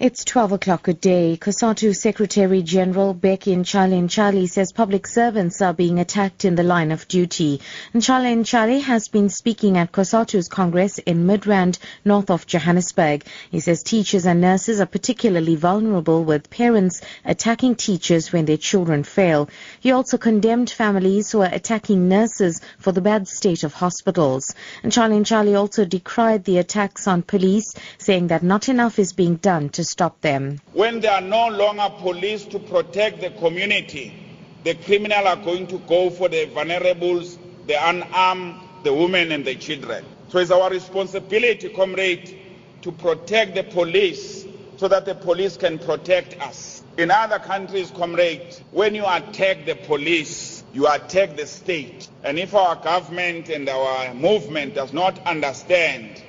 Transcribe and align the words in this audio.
It's 0.00 0.24
12 0.24 0.50
o'clock 0.50 0.88
a 0.88 0.92
day. 0.92 1.38
COSATU 1.40 1.94
Secretary 1.94 2.62
General 2.62 3.14
Bheki 3.14 3.54
Ntshali 3.56 4.50
says 4.50 4.72
public 4.72 5.06
servants 5.06 5.62
are 5.62 5.72
being 5.72 6.00
attacked 6.00 6.44
in 6.44 6.56
the 6.56 6.64
line 6.64 6.90
of 6.90 7.06
duty. 7.06 7.60
Ntshali 7.94 8.82
has 8.82 9.06
been 9.06 9.28
speaking 9.28 9.78
at 9.78 9.92
COSATU's 9.92 10.48
Congress 10.48 10.98
in 10.98 11.28
Midrand, 11.28 11.78
north 12.04 12.28
of 12.28 12.44
Johannesburg. 12.44 13.24
He 13.52 13.60
says 13.60 13.84
teachers 13.84 14.26
and 14.26 14.40
nurses 14.40 14.80
are 14.80 14.86
particularly 14.86 15.54
vulnerable 15.54 16.24
with 16.24 16.50
parents 16.50 17.00
attacking 17.24 17.76
teachers 17.76 18.32
when 18.32 18.46
their 18.46 18.56
children 18.56 19.04
fail. 19.04 19.48
He 19.78 19.92
also 19.92 20.18
condemned 20.18 20.70
families 20.70 21.30
who 21.30 21.42
are 21.42 21.54
attacking 21.54 22.08
nurses 22.08 22.60
for 22.80 22.90
the 22.90 23.00
bad 23.00 23.28
state 23.28 23.62
of 23.62 23.74
hospitals. 23.74 24.56
Ntshali 24.82 25.56
also 25.56 25.84
decried 25.84 26.42
the 26.42 26.58
attacks 26.58 27.06
on 27.06 27.22
police, 27.22 27.72
saying 27.98 28.26
that 28.26 28.42
not 28.42 28.68
enough 28.68 28.98
is 28.98 29.12
being 29.12 29.36
done 29.36 29.68
to 29.68 29.83
stop 29.84 30.20
them. 30.20 30.60
When 30.72 31.00
there 31.00 31.12
are 31.12 31.20
no 31.20 31.48
longer 31.48 31.88
police 31.98 32.44
to 32.46 32.58
protect 32.58 33.20
the 33.20 33.30
community, 33.30 34.12
the 34.64 34.74
criminal 34.74 35.26
are 35.28 35.36
going 35.36 35.66
to 35.68 35.78
go 35.80 36.10
for 36.10 36.28
the 36.28 36.46
vulnerables, 36.46 37.38
the 37.66 37.76
unarmed, 37.88 38.56
the 38.82 38.92
women 38.92 39.32
and 39.32 39.44
the 39.44 39.54
children. 39.54 40.04
So 40.28 40.38
it's 40.38 40.50
our 40.50 40.70
responsibility, 40.70 41.68
comrade, 41.68 42.38
to 42.82 42.92
protect 42.92 43.54
the 43.54 43.64
police 43.64 44.44
so 44.76 44.88
that 44.88 45.04
the 45.04 45.14
police 45.14 45.56
can 45.56 45.78
protect 45.78 46.40
us. 46.40 46.82
In 46.96 47.10
other 47.10 47.38
countries, 47.38 47.90
comrade, 47.90 48.54
when 48.70 48.94
you 48.94 49.04
attack 49.06 49.64
the 49.66 49.74
police, 49.74 50.64
you 50.72 50.86
attack 50.88 51.36
the 51.36 51.46
state. 51.46 52.08
And 52.22 52.38
if 52.38 52.54
our 52.54 52.76
government 52.76 53.48
and 53.48 53.68
our 53.68 54.14
movement 54.14 54.74
does 54.74 54.92
not 54.92 55.18
understand 55.26 56.22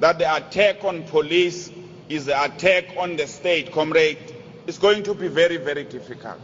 that 0.00 0.18
the 0.18 0.36
attack 0.36 0.84
on 0.84 1.04
police 1.04 1.70
is 2.08 2.26
the 2.26 2.44
attack 2.44 2.84
on 2.96 3.16
the 3.16 3.26
state, 3.26 3.72
comrade, 3.72 4.18
it's 4.66 4.78
going 4.78 5.02
to 5.04 5.14
be 5.14 5.28
very, 5.28 5.56
very 5.56 5.84
difficult. 5.84 6.40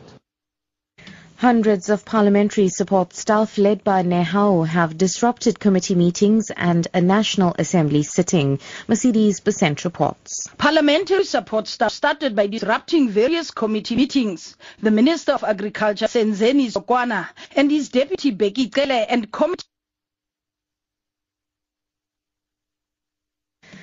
Hundreds 1.36 1.88
of 1.88 2.04
parliamentary 2.04 2.68
support 2.68 3.14
staff 3.14 3.56
led 3.56 3.82
by 3.82 4.02
Nehawu 4.02 4.66
have 4.66 4.98
disrupted 4.98 5.58
committee 5.58 5.94
meetings 5.94 6.50
and 6.54 6.86
a 6.92 7.00
National 7.00 7.54
Assembly 7.58 8.02
sitting. 8.02 8.58
Mercedes 8.88 9.40
Besent 9.40 9.82
reports. 9.84 10.46
Parliamentary 10.58 11.24
support 11.24 11.66
staff 11.66 11.92
started 11.92 12.36
by 12.36 12.46
disrupting 12.46 13.08
various 13.08 13.50
committee 13.50 13.96
meetings. 13.96 14.54
The 14.82 14.90
Minister 14.90 15.32
of 15.32 15.42
Agriculture, 15.42 16.08
Senzeni 16.08 16.70
Zokwana, 16.70 17.28
and 17.56 17.70
his 17.70 17.88
deputy 17.88 18.32
Bheki 18.36 18.70
Cele 18.74 19.06
and 19.08 19.32
committee 19.32 19.64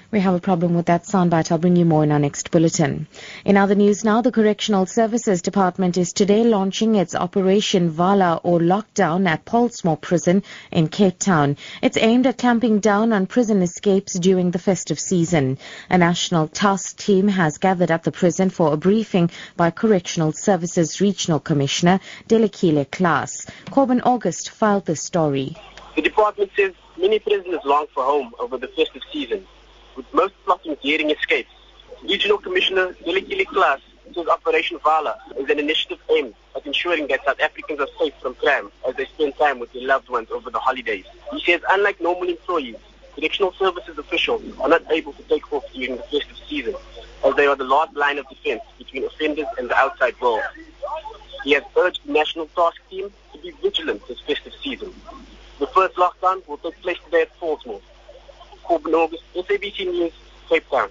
We 0.09 0.21
have 0.21 0.35
a 0.35 0.39
problem 0.39 0.73
with 0.73 0.85
that 0.85 1.03
soundbite. 1.03 1.51
I'll 1.51 1.57
bring 1.57 1.75
you 1.75 1.83
more 1.83 2.05
in 2.05 2.13
our 2.13 2.19
next 2.19 2.49
bulletin. 2.49 3.07
In 3.43 3.57
other 3.57 3.75
news 3.75 4.05
now, 4.05 4.21
the 4.21 4.31
Correctional 4.31 4.85
Services 4.85 5.41
Department 5.41 5.97
is 5.97 6.13
today 6.13 6.45
launching 6.45 6.95
its 6.95 7.13
Operation 7.13 7.89
Vala 7.89 8.39
or 8.41 8.59
lockdown 8.59 9.27
at 9.27 9.43
Pollsmoor 9.43 9.99
Prison 9.99 10.43
in 10.71 10.87
Cape 10.87 11.19
Town. 11.19 11.57
It's 11.81 11.97
aimed 11.97 12.25
at 12.25 12.37
clamping 12.37 12.79
down 12.79 13.11
on 13.11 13.27
prison 13.27 13.61
escapes 13.61 14.13
during 14.13 14.51
the 14.51 14.59
festive 14.59 14.97
season. 14.97 15.57
A 15.89 15.97
national 15.97 16.47
task 16.47 16.95
team 16.95 17.27
has 17.27 17.57
gathered 17.57 17.91
at 17.91 18.03
the 18.03 18.13
prison 18.13 18.49
for 18.49 18.71
a 18.71 18.77
briefing 18.77 19.29
by 19.57 19.71
Correctional 19.71 20.31
Services 20.31 21.01
Regional 21.01 21.41
Commissioner 21.41 21.99
Delikile 22.29 22.89
Klaas. 22.89 23.45
Corbin 23.71 23.99
August 23.99 24.51
filed 24.51 24.85
this 24.85 25.01
story. 25.01 25.57
The 25.97 26.01
department 26.01 26.51
says 26.55 26.71
many 26.95 27.19
prisoners 27.19 27.59
long 27.65 27.87
for 27.93 28.03
home 28.03 28.31
over 28.39 28.57
the 28.57 28.69
festive 28.69 29.01
season 29.11 29.45
daring 30.87 31.11
escapes. 31.11 31.51
Regional 32.03 32.37
Commissioner 32.37 32.93
Delikile 33.05 33.45
Klaas 33.45 33.81
says 34.15 34.25
Operation 34.27 34.79
Vala 34.79 35.17
is 35.37 35.49
an 35.49 35.59
initiative 35.59 35.99
aimed 36.09 36.33
at 36.55 36.65
ensuring 36.65 37.07
that 37.07 37.25
South 37.25 37.41
Africans 37.41 37.81
are 37.81 37.89
safe 37.99 38.13
from 38.21 38.35
crime 38.35 38.71
as 38.87 38.95
they 38.95 39.05
spend 39.05 39.35
time 39.35 39.59
with 39.59 39.71
their 39.73 39.85
loved 39.85 40.07
ones 40.07 40.29
over 40.31 40.49
the 40.49 40.59
holidays. 40.59 41.03
He 41.33 41.41
says 41.43 41.59
unlike 41.71 41.99
normal 41.99 42.29
employees, 42.29 42.77
correctional 43.15 43.51
services 43.59 43.97
officials 43.97 44.41
are 44.61 44.69
not 44.69 44.89
able 44.89 45.11
to 45.11 45.23
take 45.23 45.51
off 45.51 45.65
during 45.73 45.97
the 45.97 46.03
festive 46.03 46.39
season 46.47 46.75
as 47.25 47.35
they 47.35 47.47
are 47.47 47.57
the 47.57 47.65
last 47.65 47.93
line 47.97 48.17
of 48.17 48.29
defense 48.29 48.61
between 48.77 49.03
offenders 49.03 49.47
and 49.57 49.69
the 49.69 49.75
outside 49.75 50.15
world. 50.21 50.41
He 51.43 51.51
has 51.51 51.63
urged 51.77 51.99
the 52.05 52.13
National 52.13 52.45
Task 52.55 52.77
Team 52.89 53.11
to 53.33 53.37
be 53.39 53.51
vigilant 53.61 54.07
this 54.07 54.21
festive 54.21 54.53
season. 54.63 54.93
The 55.59 55.67
first 55.67 55.95
lockdown 55.95 56.47
will 56.47 56.59
take 56.59 56.81
place 56.81 56.97
today 57.03 57.23
at 57.23 57.39
Pollsmoor. 57.41 57.81
Corbin 58.63 58.93
August, 58.93 59.23
SABC 59.33 59.85
News, 59.87 60.13
Cape 60.47 60.69
Town. 60.69 60.89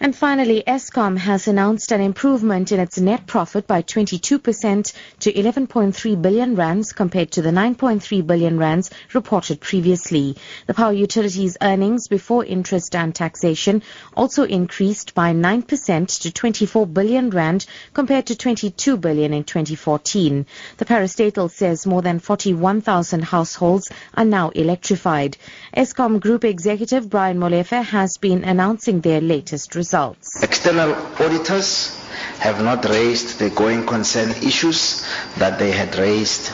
And 0.00 0.14
finally, 0.14 0.62
Eskom 0.64 1.18
has 1.18 1.48
announced 1.48 1.90
an 1.90 2.00
improvement 2.00 2.70
in 2.70 2.78
its 2.78 3.00
net 3.00 3.26
profit 3.26 3.66
by 3.66 3.82
22% 3.82 4.92
to 5.18 5.32
11.3 5.32 6.22
billion 6.22 6.54
rands 6.54 6.92
compared 6.92 7.32
to 7.32 7.42
the 7.42 7.50
9.3 7.50 8.24
billion 8.24 8.58
rands 8.58 8.90
reported 9.12 9.60
previously. 9.60 10.36
The 10.68 10.74
power 10.74 10.92
utility's 10.92 11.56
earnings 11.60 12.06
before 12.06 12.44
interest 12.44 12.94
and 12.94 13.12
taxation 13.12 13.82
also 14.16 14.44
increased 14.44 15.16
by 15.16 15.34
9% 15.34 16.20
to 16.20 16.30
24 16.30 16.86
billion 16.86 17.30
rand 17.30 17.66
compared 17.92 18.26
to 18.26 18.36
22 18.36 18.98
billion 18.98 19.34
in 19.34 19.42
2014. 19.42 20.46
The 20.76 20.84
parastatal 20.84 21.50
says 21.50 21.88
more 21.88 22.02
than 22.02 22.20
41,000 22.20 23.24
households 23.24 23.90
are 24.14 24.24
now 24.24 24.50
electrified. 24.50 25.36
Eskom 25.76 26.20
Group 26.20 26.44
Executive 26.44 27.10
Brian 27.10 27.40
Molefe 27.40 27.82
has 27.82 28.16
been 28.16 28.44
announcing 28.44 29.00
their 29.00 29.20
latest 29.20 29.74
results 29.74 29.87
results. 29.88 30.42
External 30.42 30.92
auditors 31.18 31.96
have 32.40 32.62
not 32.62 32.84
raised 32.84 33.38
the 33.38 33.48
going 33.50 33.86
concern 33.86 34.30
issues 34.44 35.02
that 35.38 35.58
they 35.58 35.70
had 35.70 35.96
raised 35.96 36.52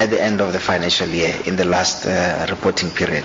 at 0.00 0.10
the 0.10 0.20
end 0.20 0.40
of 0.40 0.52
the 0.52 0.58
financial 0.58 1.08
year 1.08 1.32
in 1.46 1.54
the 1.54 1.64
last 1.64 2.06
uh, 2.06 2.46
reporting 2.50 2.90
period. 2.90 3.24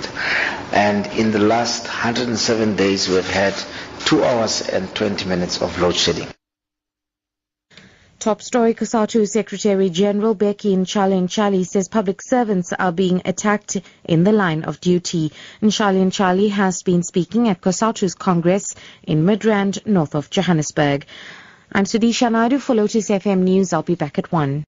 And 0.74 1.08
in 1.08 1.32
the 1.32 1.40
last 1.40 1.86
107 1.86 2.76
days, 2.76 3.10
we've 3.10 3.28
had 3.30 3.56
2 4.06 4.24
hours 4.24 4.62
and 4.70 4.94
20 4.94 5.26
minutes 5.26 5.60
of 5.62 5.80
load 5.82 5.96
shedding. 5.96 6.28
Top 8.20 8.42
story 8.42 8.74
COSATU 8.74 9.28
Secretary 9.28 9.92
General 9.92 10.36
Bheki 10.36 10.76
Ntshali 10.76 11.64
says 11.68 11.88
public 11.88 12.20
servants 12.24 12.74
are 12.74 12.92
being 12.92 13.22
attacked 13.26 13.80
in 14.06 14.24
the 14.24 14.32
line 14.32 14.64
of 14.64 14.82
duty. 14.82 15.32
Ntshali 15.62 16.50
has 16.50 16.82
been 16.82 17.04
speaking 17.04 17.48
at 17.48 17.62
COSATU's 17.62 18.16
Congress 18.16 18.74
in 19.04 19.24
Midrand, 19.24 19.86
north 19.86 20.16
of 20.16 20.32
Johannesburg. 20.32 21.06
I'm 21.72 21.84
Sudisha 21.84 22.32
Naidu 22.32 22.58
for 22.58 22.74
Lotus 22.74 23.10
FM 23.12 23.42
News. 23.44 23.72
I'll 23.72 23.84
be 23.84 23.94
back 23.94 24.18
at 24.18 24.32
1. 24.32 24.66